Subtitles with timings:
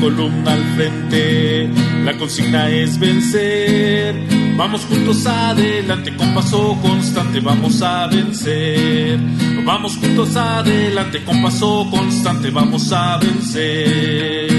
[0.00, 1.68] columna al frente,
[2.04, 4.14] la consigna es vencer.
[4.56, 9.18] Vamos juntos adelante con paso constante, vamos a vencer.
[9.64, 14.50] Vamos juntos adelante con paso constante, vamos a vencer.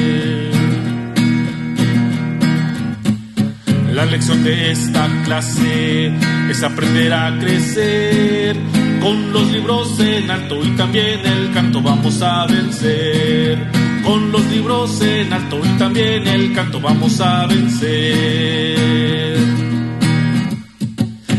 [3.94, 6.14] La lección de esta clase
[6.50, 8.56] es aprender a crecer.
[9.02, 15.02] Con los libros en alto y también el canto vamos a vencer con los libros
[15.02, 19.38] en alto y también el canto vamos a vencer.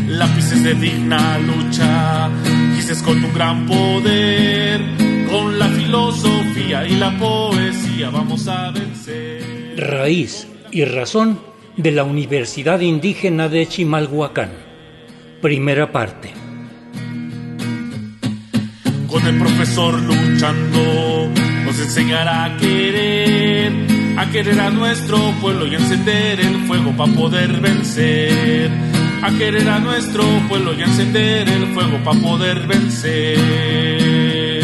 [0.07, 2.29] Lápices de digna lucha,
[2.75, 4.81] dices con un gran poder,
[5.29, 9.75] con la filosofía y la poesía vamos a vencer.
[9.77, 11.39] Raíz y razón
[11.77, 14.51] de la Universidad Indígena de Chimalhuacán.
[15.41, 16.31] Primera parte.
[19.07, 21.29] Con el profesor luchando
[21.63, 23.71] nos enseñará a querer,
[24.17, 28.71] a querer a nuestro pueblo y encender el fuego para poder vencer.
[29.21, 34.63] A querer a nuestro pueblo y encender el fuego para poder vencer.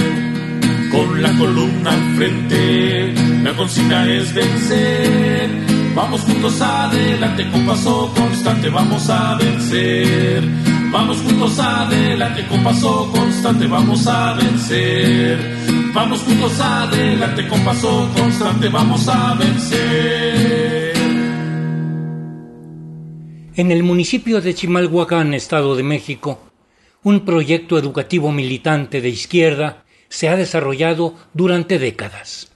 [0.91, 5.49] Con la columna al frente, la consigna es vencer.
[5.95, 10.43] Vamos juntos adelante con paso constante, vamos a vencer.
[10.91, 15.68] Vamos juntos adelante con paso constante, vamos a vencer.
[15.93, 20.93] Vamos juntos adelante con paso constante, vamos a vencer.
[23.55, 26.39] En el municipio de Chimalhuacán, Estado de México,
[27.03, 32.51] un proyecto educativo militante de izquierda se ha desarrollado durante décadas.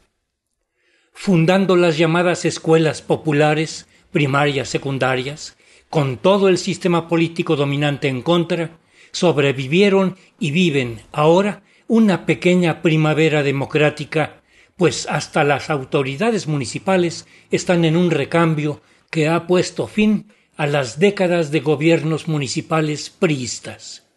[1.11, 5.57] Fundando las llamadas escuelas populares, primarias, secundarias,
[5.89, 8.77] con todo el sistema político dominante en contra,
[9.11, 14.41] sobrevivieron y viven ahora una pequeña primavera democrática,
[14.77, 20.97] pues hasta las autoridades municipales están en un recambio que ha puesto fin a las
[20.97, 24.07] décadas de gobiernos municipales priistas.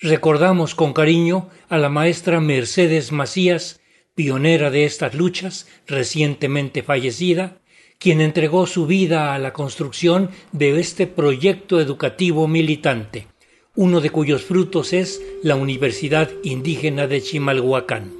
[0.00, 3.80] Recordamos con cariño a la maestra Mercedes Macías,
[4.14, 7.56] pionera de estas luchas, recientemente fallecida,
[7.98, 13.28] quien entregó su vida a la construcción de este proyecto educativo militante,
[13.76, 18.10] uno de cuyos frutos es la Universidad Indígena de Chimalhuacán.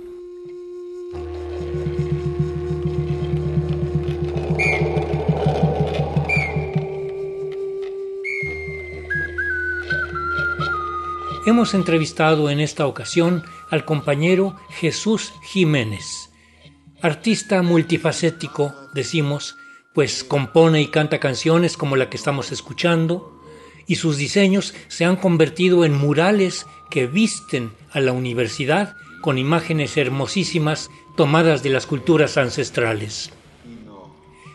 [11.47, 16.31] Hemos entrevistado en esta ocasión al compañero Jesús Jiménez,
[17.01, 19.57] artista multifacético, decimos,
[19.95, 23.36] pues compone y canta canciones como la que estamos escuchando,
[23.87, 29.97] y sus diseños se han convertido en murales que visten a la universidad con imágenes
[29.97, 33.31] hermosísimas tomadas de las culturas ancestrales.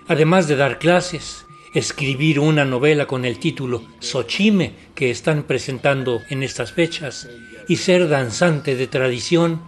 [0.08, 6.44] Además de dar clases, escribir una novela con el título Xochime que están presentando en
[6.44, 7.30] estas fechas
[7.68, 9.62] y ser danzante de tradición,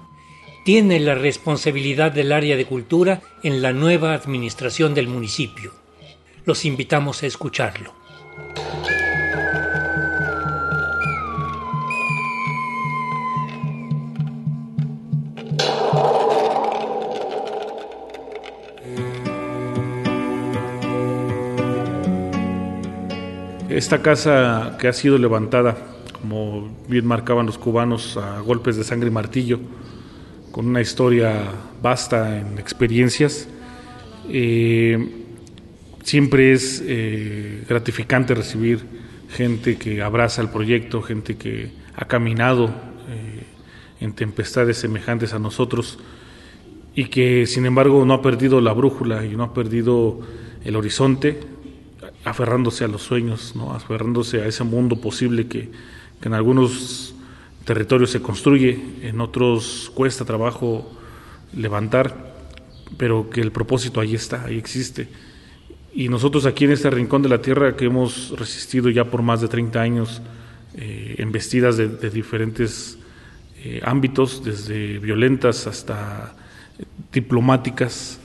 [0.66, 5.74] tiene la responsabilidad del área de cultura en la nueva administración del municipio.
[6.46, 7.94] Los invitamos a escucharlo.
[23.74, 25.76] Esta casa que ha sido levantada,
[26.22, 29.60] como bien marcaban los cubanos, a golpes de sangre y martillo,
[30.52, 31.42] con una historia
[31.82, 33.48] vasta en experiencias,
[34.30, 35.26] eh,
[36.04, 38.86] siempre es eh, gratificante recibir
[39.32, 43.44] gente que abraza el proyecto, gente que ha caminado eh,
[44.02, 45.98] en tempestades semejantes a nosotros
[46.94, 50.20] y que sin embargo no ha perdido la brújula y no ha perdido
[50.64, 51.53] el horizonte,
[52.26, 53.74] aferrándose a los sueños, ¿no?
[53.74, 55.70] aferrándose a ese mundo posible que,
[56.22, 57.14] en algunos
[57.66, 60.90] territorios se construye, en otros cuesta trabajo
[61.54, 62.34] levantar,
[62.98, 65.10] pero que el propósito ahí está, ahí existe.
[65.94, 69.42] Y nosotros aquí en este rincón de la tierra que hemos resistido ya por más
[69.42, 70.22] de 30 años,
[70.76, 72.98] eh, embestidas de, diferentes
[73.64, 76.34] eh, ámbitos, desde violentas hasta
[77.12, 78.18] diplomáticas,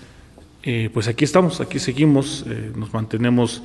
[0.62, 2.44] eh, pues aquí estamos, aquí seguimos,
[2.76, 3.62] nos mantenemos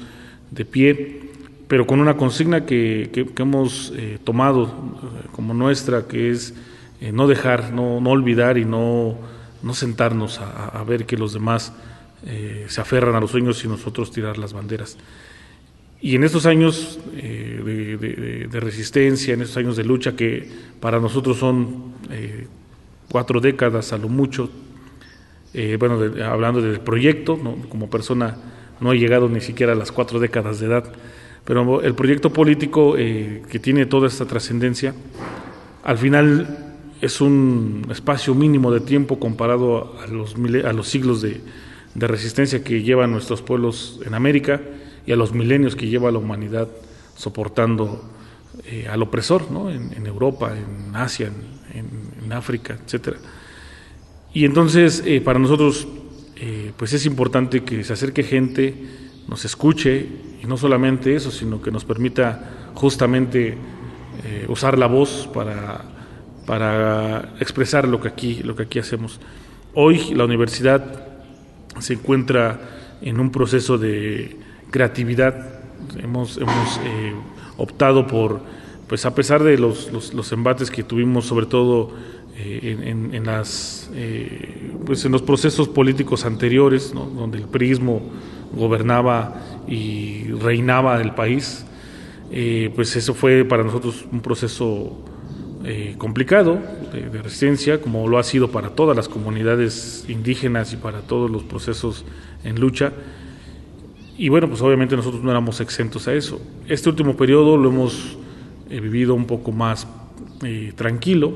[0.54, 1.22] de pie,
[1.68, 6.54] pero con una consigna que, hemos eh, tomado eh, como nuestra, que es
[7.02, 9.18] eh, no dejar, no, no, olvidar y no,
[9.62, 11.74] no sentarnos a, ver que los demás
[12.68, 14.98] se aferran a los sueños y nosotros tirar las banderas.
[16.00, 20.50] Y en estos años de, resistencia, en estos años de lucha, que
[20.80, 21.96] para nosotros son
[23.10, 24.50] cuatro décadas a lo mucho,
[25.80, 28.38] bueno, hablando del proyecto, como persona
[28.84, 30.84] no he llegado ni siquiera a las cuatro décadas de edad,
[31.46, 34.94] pero el proyecto político eh, que tiene toda esta trascendencia,
[35.86, 41.42] al final es un espacio mínimo de tiempo comparado a los, a los siglos de,
[41.96, 44.60] resistencia que llevan nuestros pueblos en América
[45.06, 46.68] y a los milenios que lleva la humanidad
[47.16, 48.04] soportando
[48.66, 49.70] eh, al opresor ¿no?
[49.70, 51.32] en, Europa, en Asia,
[51.74, 53.18] en, África, etcétera.
[54.34, 55.88] Y entonces eh, para nosotros
[56.36, 58.76] eh, pues es importante que se acerque gente,
[59.28, 60.08] nos escuche
[60.42, 63.58] y no solamente eso, sino que nos permita justamente
[64.48, 65.84] usar la voz para,
[66.46, 69.20] para expresar lo que aquí lo que aquí hacemos.
[69.74, 71.04] Hoy la universidad
[71.80, 72.60] se encuentra
[73.02, 74.38] en un proceso de
[74.72, 75.62] creatividad.
[76.02, 77.14] Hemos, hemos eh,
[77.58, 78.42] optado por,
[78.88, 81.92] pues a pesar de los, los, embates que tuvimos, sobre todo
[82.38, 82.78] eh,
[83.14, 88.02] en, las, eh, pues en los procesos políticos anteriores, donde el prismo
[88.54, 91.66] gobernaba y reinaba el país,
[92.76, 95.04] pues eso fue para nosotros un proceso
[95.66, 96.60] eh, complicado
[96.92, 101.44] de, resistencia, como lo ha sido para todas las comunidades indígenas y para todos los
[101.44, 102.04] procesos
[102.44, 102.92] en lucha.
[104.18, 106.42] Y bueno, pues obviamente nosotros no éramos exentos a eso.
[106.68, 108.18] Este último periodo lo hemos
[108.70, 109.88] eh, vivido un poco más
[110.44, 111.34] eh, tranquilo,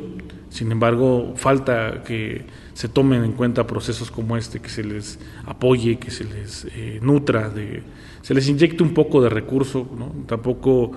[0.50, 5.98] sin embargo, falta que se tomen en cuenta procesos como este, que se les apoye,
[5.98, 6.68] que se les
[7.02, 7.84] nutra, de,
[8.22, 10.14] se les inyecte un poco de recurso, ¿no?
[10.26, 10.92] Tampoco,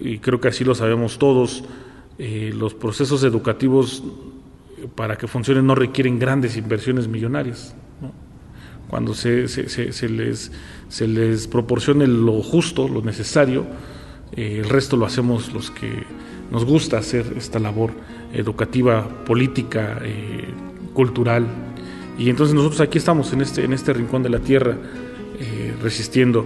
[0.00, 1.64] y creo que así lo sabemos todos,
[2.18, 4.04] eh, los procesos educativos
[4.94, 7.74] para que funcionen no requieren grandes inversiones millonarias.
[8.88, 10.52] Cuando se, se, les,
[10.88, 13.64] se les proporcione lo justo, lo necesario,
[14.36, 16.04] eh, el resto lo hacemos los que
[16.50, 17.92] nos gusta hacer esta labor
[18.32, 20.48] educativa, política, eh,
[20.94, 21.46] cultural.
[22.18, 24.76] Y entonces nosotros aquí estamos en este, en este rincón de la tierra,
[25.82, 26.44] resistiendo.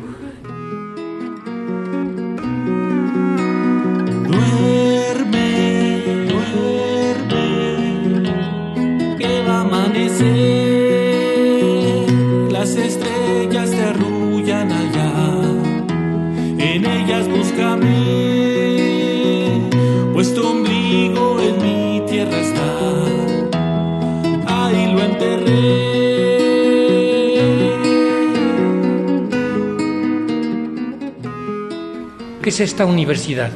[32.44, 33.50] ¿Qué es esta universidad?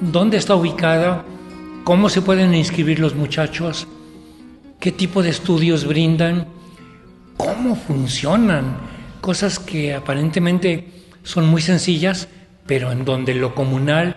[0.00, 1.26] ¿Dónde está ubicada?
[1.84, 3.86] ¿Cómo se pueden inscribir los muchachos?
[4.78, 6.46] ¿Qué tipo de estudios brindan?
[7.36, 8.78] ¿Cómo funcionan?
[9.20, 10.88] Cosas que aparentemente
[11.22, 12.28] son muy sencillas,
[12.66, 14.16] pero en donde lo comunal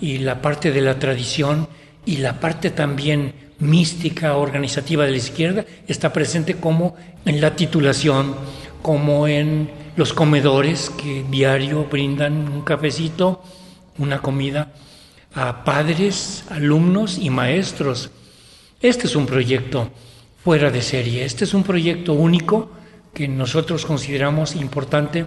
[0.00, 1.68] y la parte de la tradición
[2.06, 8.36] y la parte también mística, organizativa de la izquierda está presente como en la titulación,
[8.82, 13.42] como en los comedores que diario brindan un cafecito,
[13.98, 14.72] una comida
[15.34, 18.10] a padres, alumnos y maestros.
[18.80, 19.90] Este es un proyecto
[20.42, 22.70] fuera de serie, este es un proyecto único
[23.12, 25.26] que nosotros consideramos importante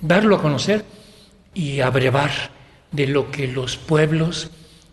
[0.00, 0.84] darlo a conocer
[1.54, 2.55] y abrevar
[2.96, 4.50] de lo que los pueblos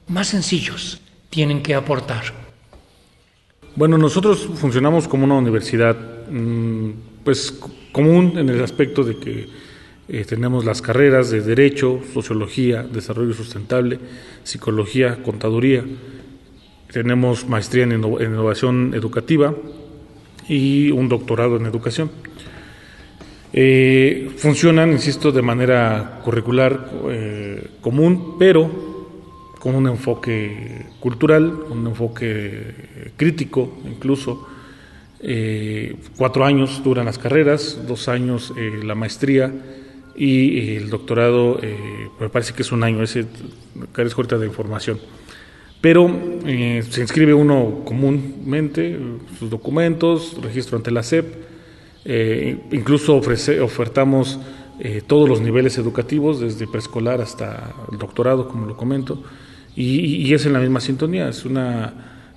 [0.07, 2.23] más sencillos tienen que aportar.
[3.75, 5.97] Bueno, nosotros funcionamos como una universidad
[6.29, 6.91] mm,
[7.23, 7.57] pues
[7.91, 9.49] común en el aspecto de que
[10.09, 13.99] eh, tenemos las carreras de Derecho, Sociología, Desarrollo Sustentable,
[14.43, 15.83] Psicología, Contaduría.
[16.91, 19.55] Tenemos maestría en, Innovación Educativa
[20.47, 22.11] y un doctorado en Educación.
[23.53, 28.69] Eh, funcionan, insisto, de manera curricular eh, común, pero
[29.59, 34.47] con un enfoque cultural, un enfoque crítico incluso.
[36.17, 38.51] cuatro años duran las carreras, dos años
[38.83, 39.53] la maestría
[40.15, 43.25] y el doctorado eh, me parece que es un año, ese
[43.91, 44.99] carezco ahorita de información.
[45.81, 46.09] Pero
[46.45, 48.97] eh, se inscribe uno comúnmente,
[49.37, 51.25] sus documentos, registro ante la SEP,
[52.05, 54.39] eh, incluso ofrece, ofertamos
[55.07, 59.23] todos los niveles educativos, desde preescolar hasta el doctorado, como lo comento,
[59.75, 61.93] y, es en la misma sintonía, es una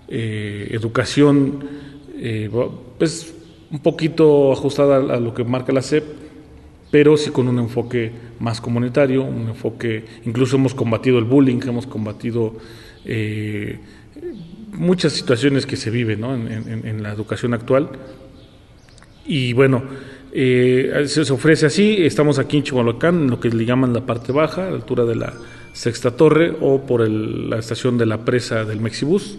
[0.06, 1.64] educación
[2.99, 3.35] pues,
[3.70, 6.04] un poquito ajustada a, lo que marca la SEP,
[6.90, 11.87] pero sí con un enfoque más comunitario, un enfoque, incluso hemos combatido el bullying, hemos
[11.87, 12.54] combatido
[13.04, 13.78] eh,
[14.73, 17.90] muchas situaciones que se viven en, la educación actual.
[19.26, 19.83] Y bueno,
[20.33, 24.33] eh, se, ofrece así, estamos aquí en Chihuahua, en lo que le llaman la parte
[24.33, 25.33] baja, a la altura de la
[25.73, 29.38] Sexta Torre, o por la estación de la presa del Mexibus,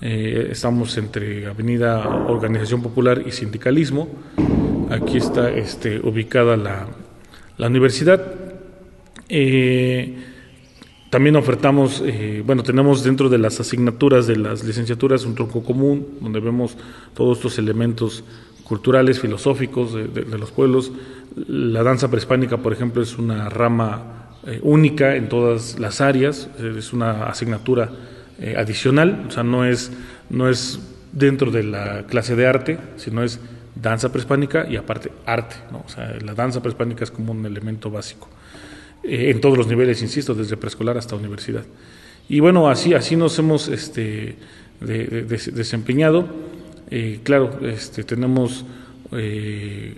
[0.00, 4.08] Eh, estamos entre Avenida Organización Popular y Sindicalismo.
[4.90, 6.86] Aquí está este, ubicada la,
[7.56, 8.22] la universidad.
[9.28, 10.14] Eh,
[11.10, 16.06] también ofertamos, eh, bueno, tenemos dentro de las asignaturas de las licenciaturas un tronco común,
[16.20, 16.76] donde vemos
[17.14, 18.22] todos estos elementos
[18.68, 20.92] culturales, filosóficos de, los pueblos.
[21.48, 26.92] La danza prehispánica, por ejemplo, es una rama eh, única en todas las áreas, es
[26.92, 27.90] una asignatura
[28.40, 29.90] eh, adicional, o sea, no es,
[30.30, 30.80] no es
[31.12, 33.40] dentro de la clase de arte, sino es
[33.74, 35.82] danza prehispánica y aparte arte, ¿no?
[35.86, 38.28] o sea, la danza prehispánica es como un elemento básico.
[39.02, 41.64] Eh, en todos los niveles, insisto, desde preescolar hasta universidad.
[42.28, 44.36] Y bueno, así, así nos hemos este,
[44.80, 46.28] desempeñado.
[46.90, 48.64] Eh, claro, este, tenemos
[49.12, 49.94] eh,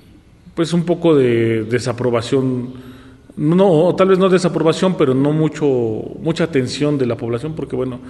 [0.54, 2.72] pues un poco de desaprobación,
[3.36, 5.66] no, tal vez no desaprobación, pero no mucho,
[6.20, 8.00] mucha atención de la población, porque bueno,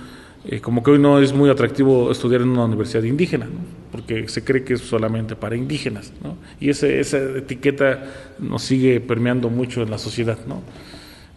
[0.63, 3.47] como que hoy no es muy atractivo estudiar en una universidad indígena,
[3.93, 6.37] porque se cree que es solamente para indígenas, ¿no?
[6.59, 8.05] y esa etiqueta
[8.39, 10.39] nos sigue permeando mucho en la sociedad.
[10.47, 10.63] ¿no?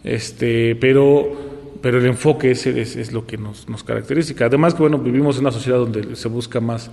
[0.04, 1.32] Este, pero,
[1.80, 4.34] pero el enfoque ese es, lo que nos, nos, caracteriza.
[4.44, 6.90] Además que bueno, vivimos en una sociedad donde se busca más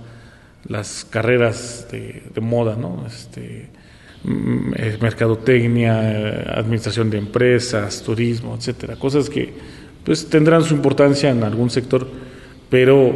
[0.68, 3.04] las carreras de, moda, ¿no?
[3.06, 3.68] Este,
[4.24, 9.52] mm, mercadotecnia, administración de empresas, turismo, etcétera, cosas que
[10.04, 12.06] pues tendrán su importancia en algún sector,
[12.68, 13.14] pero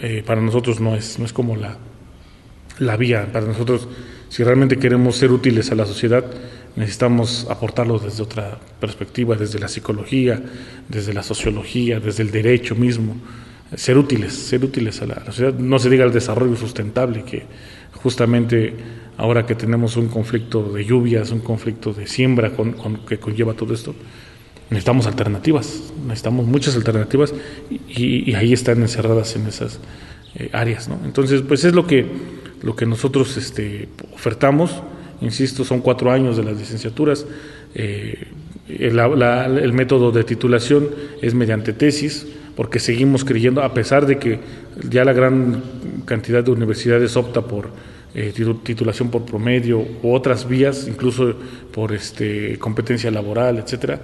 [0.00, 1.78] eh, para nosotros no es, no es como la,
[2.78, 3.28] la vía.
[3.32, 3.88] Para nosotros,
[4.28, 6.24] si realmente queremos ser útiles a la sociedad,
[6.76, 10.40] necesitamos aportarlo desde otra perspectiva, desde la psicología,
[10.88, 13.16] desde la sociología, desde el derecho mismo,
[13.76, 17.44] ser útiles, ser útiles a la, sociedad, no se diga el desarrollo sustentable, que
[18.02, 18.74] justamente
[19.16, 22.74] ahora que tenemos un conflicto de lluvias, un conflicto de siembra con,
[23.06, 23.94] que conlleva todo esto,
[24.70, 27.34] necesitamos alternativas, necesitamos muchas alternativas
[27.88, 29.80] y, ahí están encerradas en esas
[30.34, 30.98] eh, áreas, ¿no?
[31.04, 32.06] Entonces, pues es lo que,
[32.62, 34.82] lo que nosotros este, ofertamos,
[35.20, 37.26] Insisto, son cuatro años de las licenciaturas.
[37.74, 38.28] Eh,
[38.68, 40.88] el, método de titulación
[41.22, 42.26] es mediante tesis,
[42.58, 44.40] porque seguimos creyendo, a pesar de que
[44.90, 45.62] ya la gran
[46.06, 47.68] cantidad de universidades opta por
[48.16, 48.32] eh,
[48.64, 51.36] titulación por promedio u otras vías, incluso
[51.72, 54.00] por este, competencia laboral, etcétera.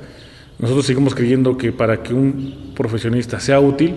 [0.60, 3.96] Nosotros seguimos creyendo que para que un profesionista sea útil,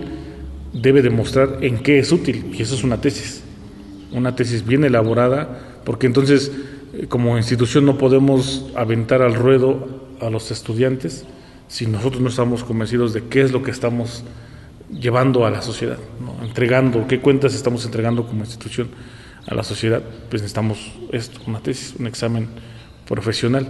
[0.72, 3.44] debe demostrar en qué es útil, y eso es una tesis,
[4.10, 6.50] una tesis bien elaborada, porque entonces
[7.08, 11.26] como institución no podemos aventar al ruedo a los estudiantes
[11.68, 14.24] si nosotros no estamos convencidos de qué es lo que estamos
[14.90, 15.98] llevando a la sociedad,
[16.42, 18.88] entregando, qué cuentas estamos entregando como institución
[19.46, 22.48] a la sociedad, pues necesitamos esto, una tesis, un examen
[23.06, 23.66] profesional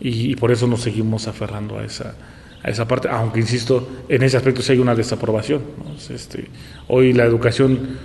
[0.00, 2.14] y, por eso nos seguimos aferrando a esa,
[2.62, 5.62] a esa parte, aunque insisto, en ese aspecto sí hay una desaprobación.
[6.08, 6.48] Este,
[6.88, 7.98] hoy la educación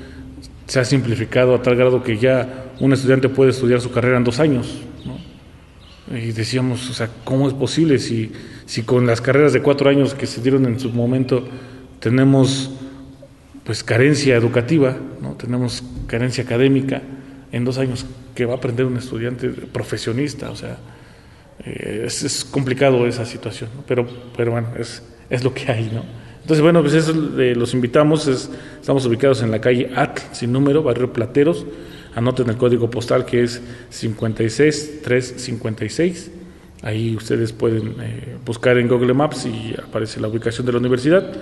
[0.67, 4.25] se ha simplificado a tal grado que ya un estudiante puede estudiar su carrera en
[4.25, 4.75] dos años.
[6.11, 8.31] Y decíamos, o sea, ¿cómo es posible si,
[8.65, 11.47] si con las carreras de cuatro años que se dieron en su momento
[11.99, 12.71] tenemos
[13.63, 15.33] pues carencia educativa, ¿no?
[15.33, 17.01] tenemos carencia académica,
[17.51, 20.77] en dos años que va a aprender un estudiante profesionista, o sea,
[21.63, 26.03] eh, es, complicado esa situación, pero, pero bueno, es, es lo que hay, ¿no?
[26.45, 28.27] Entonces, bueno, pues eso eh, los invitamos.
[28.27, 31.65] estamos ubicados en la calle Atl, sin número, barrio Plateros.
[32.13, 36.29] Anoten el código postal que es 56356.
[36.83, 41.33] Ahí ustedes pueden eh, buscar en Google Maps y aparece la ubicación de la universidad.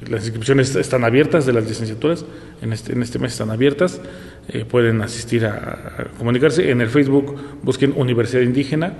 [0.00, 2.26] Las inscripciones están abiertas de las licenciaturas,
[2.60, 4.00] en este, este mes están abiertas.
[4.48, 6.70] Eh, pueden asistir a, comunicarse.
[6.70, 8.92] En el Facebook busquen Universidad Indígena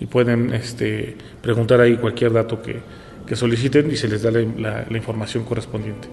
[0.00, 2.80] y pueden este, preguntar ahí cualquier dato que,
[3.26, 6.08] que soliciten y se les da la, información correspondiente.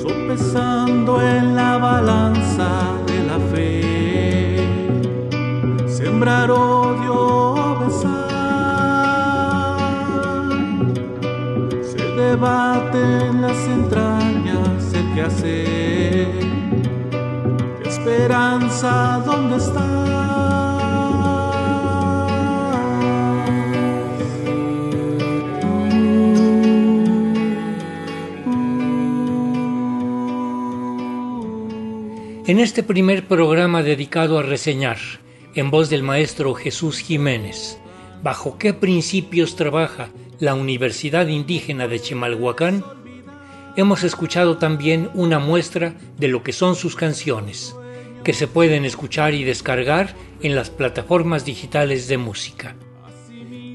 [0.00, 4.58] Sopesando en la balanza de la fe,
[5.88, 6.50] sembrar
[12.38, 16.28] debate en las entrañas el que hace,
[17.84, 19.82] esperanza dónde está.
[32.46, 34.98] En este primer programa dedicado a reseñar,
[35.56, 37.80] en voz del maestro Jesús Jiménez,
[38.22, 42.84] bajo qué principios trabaja la Universidad Indígena de Chimalhuacán,
[43.76, 47.74] hemos escuchado también una muestra de lo que son sus canciones,
[48.22, 52.76] que se pueden escuchar y descargar en las plataformas digitales de música.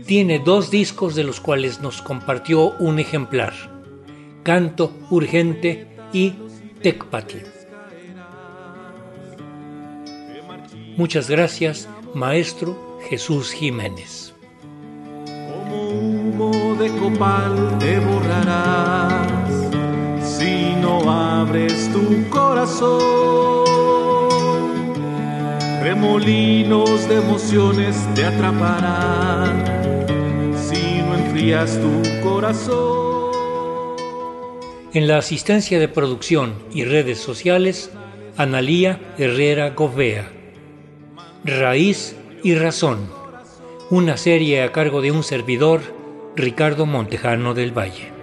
[0.05, 3.53] tiene dos discos de los cuales nos compartió un ejemplar,
[4.43, 6.33] Canto Urgente y
[6.81, 7.37] Tecpatl.
[10.97, 14.22] Muchas gracias, maestro Jesús Jiménez.
[16.77, 19.47] De copal te borrarás
[20.21, 23.63] si no abres tu corazón.
[25.83, 29.63] Remolinos de emociones te atraparán
[30.55, 33.31] si no enfrías tu corazón.
[34.93, 37.91] En la asistencia de producción y redes sociales,
[38.35, 40.31] Analía Herrera Govea.
[41.45, 43.09] Raíz y Razón,
[43.91, 45.92] una serie a cargo de un servidor,
[46.35, 48.22] Ricardo Montejano del Valle.